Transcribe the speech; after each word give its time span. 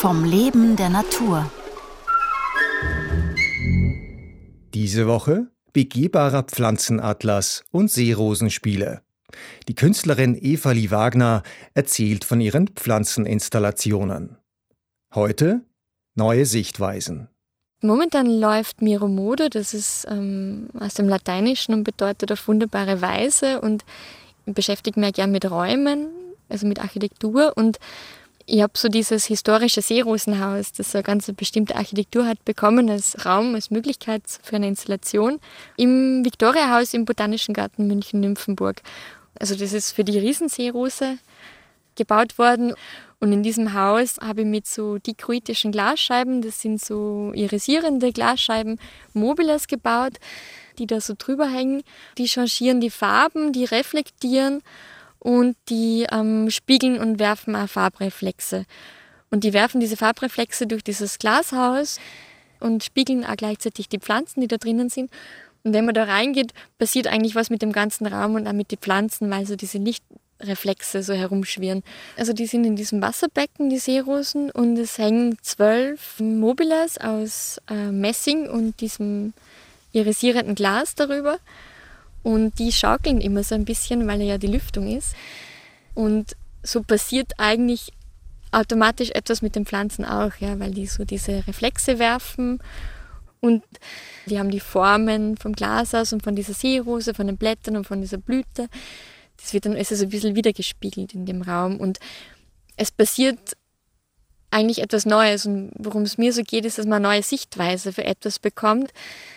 vom 0.00 0.24
Leben 0.24 0.76
der 0.76 0.88
Natur. 0.88 1.50
Diese 4.72 5.06
Woche 5.06 5.48
begehbarer 5.74 6.44
Pflanzenatlas 6.44 7.64
und 7.70 7.90
Seerosenspiele. 7.90 9.02
Die 9.68 9.74
Künstlerin 9.74 10.42
Evali 10.42 10.90
Wagner 10.90 11.42
erzählt 11.74 12.24
von 12.24 12.40
ihren 12.40 12.68
Pflanzeninstallationen. 12.68 14.38
Heute 15.14 15.66
neue 16.14 16.46
Sichtweisen. 16.46 17.28
Momentan 17.82 18.24
läuft 18.24 18.80
Miromodo, 18.80 19.50
das 19.50 19.74
ist 19.74 20.06
ähm, 20.08 20.70
aus 20.80 20.94
dem 20.94 21.10
Lateinischen 21.10 21.74
und 21.74 21.84
bedeutet 21.84 22.32
auf 22.32 22.48
wunderbare 22.48 23.02
Weise 23.02 23.60
und 23.60 23.84
beschäftigt 24.46 24.96
mich 24.96 25.12
gern 25.12 25.30
mit 25.30 25.50
Räumen, 25.50 26.06
also 26.48 26.66
mit 26.66 26.80
Architektur 26.80 27.52
und 27.54 27.78
ich 28.50 28.62
habe 28.62 28.72
so 28.76 28.88
dieses 28.88 29.26
historische 29.26 29.80
Seerosenhaus, 29.80 30.72
das 30.72 30.94
eine 30.94 31.04
ganz 31.04 31.30
bestimmte 31.36 31.76
Architektur 31.76 32.26
hat, 32.26 32.44
bekommen 32.44 32.90
als 32.90 33.24
Raum, 33.24 33.54
als 33.54 33.70
Möglichkeit 33.70 34.22
für 34.42 34.56
eine 34.56 34.66
Installation 34.66 35.38
im 35.76 36.24
Viktoriahaus 36.24 36.92
im 36.92 37.04
Botanischen 37.04 37.54
Garten 37.54 37.86
München-Nymphenburg. 37.86 38.82
Also 39.38 39.54
das 39.54 39.72
ist 39.72 39.92
für 39.92 40.02
die 40.02 40.18
Riesenseerose 40.18 41.18
gebaut 41.94 42.38
worden. 42.38 42.74
Und 43.20 43.32
in 43.32 43.44
diesem 43.44 43.72
Haus 43.74 44.16
habe 44.20 44.40
ich 44.40 44.46
mit 44.46 44.66
so 44.66 44.98
dichroitischen 44.98 45.70
Glasscheiben, 45.70 46.42
das 46.42 46.60
sind 46.60 46.82
so 46.82 47.32
irisierende 47.34 48.12
Glasscheiben, 48.12 48.80
Mobiles 49.12 49.68
gebaut, 49.68 50.14
die 50.78 50.88
da 50.88 51.00
so 51.00 51.14
drüber 51.16 51.46
hängen. 51.46 51.82
Die 52.18 52.26
changieren 52.26 52.80
die 52.80 52.90
Farben, 52.90 53.52
die 53.52 53.64
reflektieren 53.64 54.62
und 55.20 55.56
die 55.68 56.06
ähm, 56.10 56.50
spiegeln 56.50 56.98
und 56.98 57.18
werfen 57.18 57.54
auch 57.54 57.68
Farbreflexe. 57.68 58.64
Und 59.30 59.44
die 59.44 59.52
werfen 59.52 59.80
diese 59.80 59.96
Farbreflexe 59.96 60.66
durch 60.66 60.82
dieses 60.82 61.18
Glashaus 61.18 62.00
und 62.58 62.82
spiegeln 62.82 63.24
auch 63.24 63.36
gleichzeitig 63.36 63.88
die 63.88 63.98
Pflanzen, 63.98 64.40
die 64.40 64.48
da 64.48 64.56
drinnen 64.56 64.88
sind. 64.88 65.10
Und 65.62 65.72
wenn 65.74 65.84
man 65.84 65.94
da 65.94 66.04
reingeht, 66.04 66.52
passiert 66.78 67.06
eigentlich 67.06 67.34
was 67.34 67.50
mit 67.50 67.62
dem 67.62 67.72
ganzen 67.72 68.06
Raum 68.06 68.34
und 68.34 68.46
auch 68.46 68.52
mit 68.52 68.70
den 68.70 68.78
Pflanzen, 68.78 69.30
weil 69.30 69.46
so 69.46 69.56
diese 69.56 69.78
Lichtreflexe 69.78 71.02
so 71.02 71.12
herumschwirren. 71.12 71.82
Also 72.16 72.32
die 72.32 72.46
sind 72.46 72.64
in 72.64 72.76
diesem 72.76 73.02
Wasserbecken, 73.02 73.68
die 73.68 73.78
Seerosen, 73.78 74.50
und 74.50 74.78
es 74.78 74.98
hängen 74.98 75.36
zwölf 75.42 76.18
Mobiles 76.18 76.98
aus 76.98 77.60
äh, 77.70 77.92
Messing 77.92 78.48
und 78.48 78.80
diesem 78.80 79.34
irisierenden 79.92 80.54
Glas 80.54 80.94
darüber. 80.94 81.38
Und 82.22 82.58
die 82.58 82.72
schaukeln 82.72 83.20
immer 83.20 83.42
so 83.42 83.54
ein 83.54 83.64
bisschen, 83.64 84.06
weil 84.06 84.20
ja 84.22 84.38
die 84.38 84.46
Lüftung 84.46 84.94
ist. 84.94 85.14
Und 85.94 86.36
so 86.62 86.82
passiert 86.82 87.32
eigentlich 87.38 87.92
automatisch 88.52 89.10
etwas 89.10 89.42
mit 89.42 89.56
den 89.56 89.64
Pflanzen 89.64 90.04
auch, 90.04 90.34
ja, 90.40 90.58
weil 90.58 90.72
die 90.72 90.86
so 90.86 91.04
diese 91.04 91.46
Reflexe 91.46 91.98
werfen 91.98 92.60
und 93.40 93.62
die 94.26 94.38
haben 94.38 94.50
die 94.50 94.60
Formen 94.60 95.36
vom 95.36 95.52
Glas 95.52 95.94
aus 95.94 96.12
und 96.12 96.22
von 96.22 96.36
dieser 96.36 96.52
Seerose, 96.52 97.14
von 97.14 97.26
den 97.26 97.36
Blättern 97.36 97.76
und 97.76 97.86
von 97.86 98.00
dieser 98.00 98.18
Blüte. 98.18 98.68
Das 99.40 99.54
wird 99.54 99.66
dann 99.66 99.76
also 99.76 99.94
so 99.94 100.04
ein 100.04 100.10
bisschen 100.10 100.36
wiedergespiegelt 100.36 101.14
in 101.14 101.24
dem 101.24 101.42
Raum 101.42 101.80
und 101.80 101.98
es 102.76 102.90
passiert 102.90 103.56
eigentlich 104.50 104.80
etwas 104.80 105.06
Neues. 105.06 105.46
Und 105.46 105.70
worum 105.78 106.02
es 106.02 106.18
mir 106.18 106.32
so 106.32 106.42
geht, 106.42 106.64
ist, 106.64 106.78
dass 106.78 106.86
man 106.86 107.04
eine 107.04 107.14
neue 107.14 107.22
Sichtweise 107.22 107.92
für 107.92 108.04
etwas 108.04 108.38
bekommt. 108.38 108.92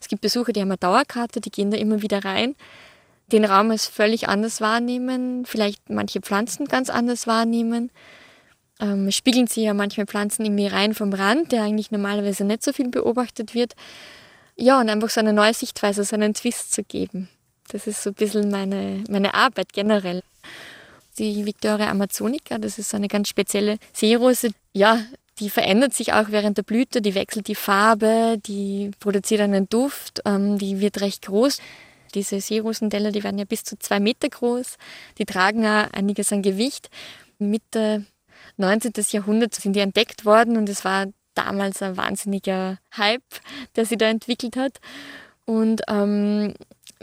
Es 0.00 0.08
gibt 0.08 0.22
Besucher, 0.22 0.52
die 0.52 0.60
haben 0.60 0.70
eine 0.70 0.78
Dauerkarte, 0.78 1.40
die 1.40 1.50
gehen 1.50 1.70
da 1.70 1.76
immer 1.76 2.02
wieder 2.02 2.24
rein, 2.24 2.54
den 3.32 3.44
Raum 3.44 3.70
als 3.70 3.86
völlig 3.86 4.28
anders 4.28 4.60
wahrnehmen, 4.60 5.46
vielleicht 5.46 5.90
manche 5.90 6.20
Pflanzen 6.20 6.66
ganz 6.66 6.90
anders 6.90 7.26
wahrnehmen. 7.26 7.90
Ähm, 8.78 9.10
spiegeln 9.10 9.46
sich 9.46 9.64
ja 9.64 9.74
manchmal 9.74 10.06
Pflanzen 10.06 10.44
irgendwie 10.44 10.66
rein 10.66 10.94
vom 10.94 11.12
Rand, 11.12 11.50
der 11.50 11.62
eigentlich 11.62 11.90
normalerweise 11.90 12.44
nicht 12.44 12.62
so 12.62 12.72
viel 12.72 12.88
beobachtet 12.88 13.54
wird. 13.54 13.74
Ja, 14.54 14.80
und 14.80 14.88
einfach 14.90 15.10
so 15.10 15.20
eine 15.20 15.32
neue 15.32 15.54
Sichtweise, 15.54 16.04
so 16.04 16.14
einen 16.14 16.34
Twist 16.34 16.72
zu 16.72 16.82
geben. 16.82 17.28
Das 17.68 17.86
ist 17.86 18.02
so 18.02 18.10
ein 18.10 18.14
bisschen 18.14 18.50
meine, 18.50 19.02
meine 19.08 19.34
Arbeit 19.34 19.72
generell 19.72 20.22
die 21.18 21.44
Victoria 21.44 21.90
Amazonica. 21.90 22.58
Das 22.58 22.78
ist 22.78 22.94
eine 22.94 23.08
ganz 23.08 23.28
spezielle 23.28 23.78
Seerose. 23.92 24.50
Ja, 24.72 25.00
die 25.38 25.50
verändert 25.50 25.94
sich 25.94 26.12
auch 26.12 26.30
während 26.30 26.56
der 26.56 26.62
Blüte, 26.62 27.02
die 27.02 27.14
wechselt 27.14 27.48
die 27.48 27.54
Farbe, 27.54 28.38
die 28.46 28.90
produziert 28.98 29.42
einen 29.42 29.68
Duft, 29.68 30.22
ähm, 30.24 30.58
die 30.58 30.80
wird 30.80 31.00
recht 31.00 31.26
groß. 31.26 31.58
Diese 32.14 32.40
Seerosenteller, 32.40 33.12
die 33.12 33.22
werden 33.22 33.38
ja 33.38 33.44
bis 33.44 33.64
zu 33.64 33.78
zwei 33.78 34.00
Meter 34.00 34.28
groß, 34.28 34.76
die 35.18 35.26
tragen 35.26 35.66
auch 35.66 35.92
einiges 35.92 36.32
an 36.32 36.42
Gewicht. 36.42 36.88
Mitte 37.38 38.06
19. 38.56 38.92
Jahrhundert 39.10 39.54
sind 39.54 39.76
die 39.76 39.80
entdeckt 39.80 40.24
worden 40.24 40.56
und 40.56 40.68
es 40.68 40.84
war 40.84 41.06
damals 41.34 41.82
ein 41.82 41.96
wahnsinniger 41.96 42.78
Hype, 42.96 43.22
der 43.74 43.84
sie 43.84 43.98
da 43.98 44.06
entwickelt 44.06 44.56
hat. 44.56 44.78
Und 45.44 45.82
ähm, 45.88 46.54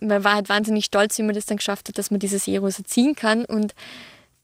man 0.01 0.23
war 0.23 0.35
halt 0.35 0.49
wahnsinnig 0.49 0.85
stolz, 0.85 1.17
wie 1.17 1.23
man 1.23 1.35
das 1.35 1.45
dann 1.45 1.57
geschafft 1.57 1.87
hat, 1.87 1.97
dass 1.97 2.11
man 2.11 2.19
diese 2.19 2.39
Seerose 2.39 2.83
ziehen 2.83 3.15
kann. 3.15 3.45
Und 3.45 3.73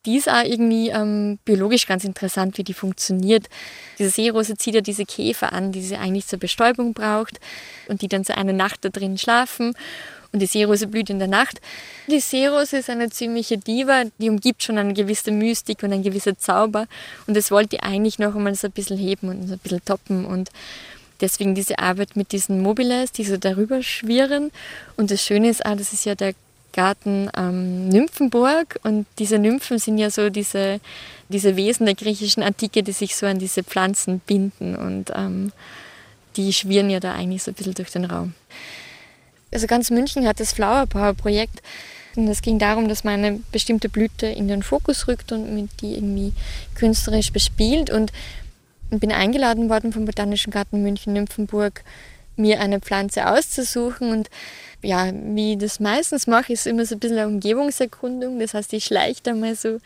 die 0.06 0.16
ist 0.16 0.30
auch 0.30 0.44
irgendwie 0.44 0.88
ähm, 0.88 1.38
biologisch 1.44 1.86
ganz 1.86 2.04
interessant, 2.04 2.56
wie 2.56 2.64
die 2.64 2.72
funktioniert. 2.72 3.48
Diese 3.98 4.10
Seerose 4.10 4.56
zieht 4.56 4.74
ja 4.74 4.80
diese 4.80 5.04
Käfer 5.04 5.52
an, 5.52 5.72
die 5.72 5.82
sie 5.82 5.96
eigentlich 5.96 6.26
zur 6.26 6.38
Bestäubung 6.38 6.94
braucht 6.94 7.38
und 7.88 8.00
die 8.00 8.08
dann 8.08 8.24
so 8.24 8.32
eine 8.32 8.54
Nacht 8.54 8.84
da 8.84 8.88
drin 8.88 9.18
schlafen. 9.18 9.74
Und 10.32 10.40
die 10.40 10.46
Seerose 10.46 10.86
blüht 10.86 11.10
in 11.10 11.18
der 11.18 11.28
Nacht. 11.28 11.60
Die 12.06 12.20
Seerose 12.20 12.78
ist 12.78 12.88
eine 12.88 13.10
ziemliche 13.10 13.58
Diva, 13.58 14.04
die 14.18 14.30
umgibt 14.30 14.62
schon 14.62 14.78
eine 14.78 14.94
gewisse 14.94 15.32
Mystik 15.32 15.82
und 15.82 15.92
ein 15.92 16.04
gewisser 16.04 16.38
Zauber. 16.38 16.86
Und 17.26 17.36
das 17.36 17.50
wollte 17.50 17.76
ich 17.76 17.82
eigentlich 17.82 18.18
noch 18.18 18.34
einmal 18.36 18.54
so 18.54 18.68
ein 18.68 18.72
bisschen 18.72 18.96
heben 18.96 19.28
und 19.28 19.48
so 19.48 19.54
ein 19.54 19.58
bisschen 19.58 19.84
toppen. 19.84 20.24
Und 20.24 20.50
Deswegen 21.20 21.54
diese 21.54 21.78
Arbeit 21.78 22.16
mit 22.16 22.32
diesen 22.32 22.62
Mobiles, 22.62 23.12
die 23.12 23.24
so 23.24 23.36
darüber 23.36 23.82
schwirren. 23.82 24.50
Und 24.96 25.10
das 25.10 25.22
Schöne 25.22 25.48
ist 25.48 25.64
auch, 25.64 25.76
das 25.76 25.92
ist 25.92 26.04
ja 26.04 26.14
der 26.14 26.34
Garten 26.72 27.28
ähm, 27.36 27.88
Nymphenburg 27.88 28.78
und 28.82 29.06
diese 29.18 29.38
Nymphen 29.38 29.78
sind 29.78 29.98
ja 29.98 30.10
so 30.10 30.30
diese, 30.30 30.80
diese 31.28 31.56
Wesen 31.56 31.86
der 31.86 31.94
griechischen 31.94 32.42
Antike, 32.42 32.82
die 32.82 32.92
sich 32.92 33.16
so 33.16 33.26
an 33.26 33.38
diese 33.38 33.64
Pflanzen 33.64 34.20
binden 34.20 34.76
und 34.76 35.10
ähm, 35.14 35.52
die 36.36 36.52
schwirren 36.52 36.90
ja 36.90 37.00
da 37.00 37.14
eigentlich 37.14 37.42
so 37.42 37.50
ein 37.50 37.54
bisschen 37.54 37.74
durch 37.74 37.90
den 37.90 38.04
Raum. 38.04 38.34
Also 39.52 39.66
ganz 39.66 39.90
München 39.90 40.26
hat 40.26 40.38
das 40.38 40.52
Flower 40.52 40.86
Power 40.86 41.14
Projekt 41.14 41.60
und 42.16 42.28
es 42.28 42.42
ging 42.42 42.58
darum, 42.58 42.88
dass 42.88 43.04
man 43.04 43.14
eine 43.14 43.40
bestimmte 43.50 43.88
Blüte 43.88 44.26
in 44.26 44.48
den 44.48 44.62
Fokus 44.62 45.08
rückt 45.08 45.32
und 45.32 45.54
mit 45.54 45.70
die 45.80 45.94
irgendwie 45.94 46.32
künstlerisch 46.74 47.32
bespielt 47.32 47.90
und 47.90 48.12
bin 48.98 49.12
eingeladen 49.12 49.68
worden 49.68 49.92
vom 49.92 50.04
Botanischen 50.04 50.52
Garten 50.52 50.82
München-Nymphenburg, 50.82 51.84
mir 52.36 52.60
eine 52.60 52.80
Pflanze 52.80 53.28
auszusuchen. 53.28 54.10
Und 54.10 54.30
ja, 54.82 55.10
wie 55.12 55.52
ich 55.52 55.58
das 55.58 55.80
meistens 55.80 56.26
mache, 56.26 56.52
ist 56.52 56.66
immer 56.66 56.84
so 56.84 56.96
ein 56.96 56.98
bisschen 56.98 57.18
eine 57.18 57.28
Umgebungserkundung. 57.28 58.38
Das 58.40 58.54
heißt, 58.54 58.72
ich 58.72 58.84
schleiche 58.84 59.20
da 59.22 59.34
mal 59.34 59.54
so 59.54 59.78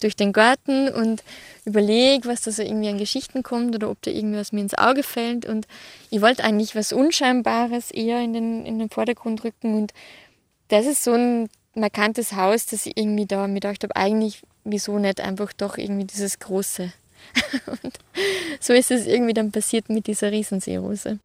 durch 0.00 0.16
den 0.16 0.32
Garten 0.32 0.88
und 0.88 1.22
überlege, 1.64 2.28
was 2.28 2.42
da 2.42 2.50
so 2.50 2.62
irgendwie 2.62 2.88
an 2.88 2.98
Geschichten 2.98 3.42
kommt 3.42 3.74
oder 3.74 3.90
ob 3.90 4.02
da 4.02 4.10
irgendwas 4.10 4.52
mir 4.52 4.60
ins 4.60 4.74
Auge 4.74 5.02
fällt. 5.02 5.46
Und 5.46 5.66
ich 6.10 6.20
wollte 6.20 6.44
eigentlich 6.44 6.76
was 6.76 6.92
Unscheinbares 6.92 7.90
eher 7.90 8.20
in 8.20 8.34
den, 8.34 8.66
in 8.66 8.78
den 8.78 8.90
Vordergrund 8.90 9.44
rücken. 9.44 9.74
Und 9.74 9.94
das 10.68 10.86
ist 10.86 11.02
so 11.02 11.12
ein 11.12 11.48
markantes 11.74 12.32
Haus, 12.34 12.66
dass 12.66 12.86
ich 12.86 12.96
irgendwie 12.96 13.26
da 13.26 13.46
mir 13.46 13.54
gedacht 13.54 13.82
habe, 13.84 13.96
eigentlich, 13.96 14.42
wieso 14.64 14.98
nicht 14.98 15.20
einfach 15.20 15.52
doch 15.52 15.78
irgendwie 15.78 16.04
dieses 16.04 16.38
Große 16.38 16.92
und 17.66 17.98
so 18.60 18.72
ist 18.72 18.90
es 18.90 19.06
irgendwie 19.06 19.34
dann 19.34 19.52
passiert 19.52 19.88
mit 19.88 20.06
dieser 20.06 20.32
Riesenseerose. 20.32 21.18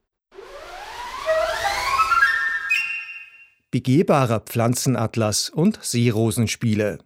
Begehbarer 3.71 4.41
Pflanzenatlas 4.41 5.49
und 5.49 5.79
Seerosenspiele. 5.81 6.99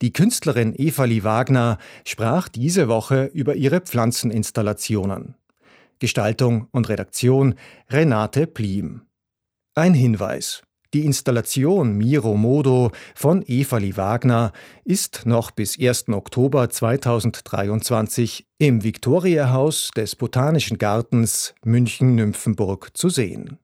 Die 0.00 0.12
Künstlerin 0.12 0.74
Evali 0.74 1.22
Wagner 1.22 1.78
sprach 2.06 2.48
diese 2.48 2.88
Woche 2.88 3.26
über 3.34 3.54
ihre 3.54 3.80
Pflanzeninstallationen. 3.80 5.34
Gestaltung 5.98 6.68
und 6.70 6.88
Redaktion 6.88 7.56
Renate 7.90 8.46
Plim. 8.46 9.02
Ein 9.74 9.94
Hinweis. 9.94 10.62
Die 10.94 11.04
Installation 11.04 11.98
Miro 11.98 12.34
Modo 12.34 12.92
von 13.14 13.42
Evali 13.46 13.98
Wagner 13.98 14.52
ist 14.84 15.26
noch 15.26 15.50
bis 15.50 15.78
1. 15.78 16.08
Oktober 16.08 16.70
2023 16.70 18.46
im 18.56 18.82
Viktoriahaus 18.82 19.90
des 19.94 20.16
Botanischen 20.16 20.78
Gartens 20.78 21.54
München-Nymphenburg 21.62 22.96
zu 22.96 23.10
sehen. 23.10 23.58